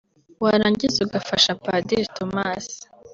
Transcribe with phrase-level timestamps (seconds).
[0.43, 2.65] warangiza ugafasha Padiri Thomas